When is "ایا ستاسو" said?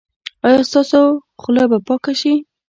0.45-1.01